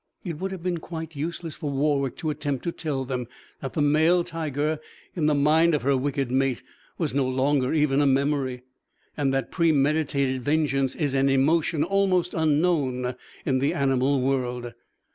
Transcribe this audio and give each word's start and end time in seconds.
It 0.23 0.39
would 0.39 0.51
have 0.51 0.63
been 0.63 0.79
quite 0.79 1.15
useless 1.15 1.57
for 1.57 1.69
Warwick 1.69 2.17
to 2.17 2.31
attempt 2.31 2.63
to 2.63 2.71
tell 2.71 3.05
them 3.05 3.27
that 3.61 3.73
the 3.73 3.83
male 3.83 4.23
tiger, 4.23 4.79
in 5.13 5.27
the 5.27 5.35
mind 5.35 5.75
of 5.75 5.83
her 5.83 5.95
wicked 5.95 6.31
mate, 6.31 6.63
was 6.97 7.13
no 7.13 7.27
longer 7.29 7.71
even 7.71 8.01
a 8.01 8.07
memory, 8.07 8.63
and 9.15 9.31
that 9.31 9.51
premeditated 9.51 10.41
vengeance 10.41 10.95
is 10.95 11.13
an 11.13 11.29
emotion 11.29 11.83
almost 11.83 12.33
unknown 12.33 13.13
in 13.45 13.59
the 13.59 13.75
animal 13.75 14.19
world. 14.21 14.73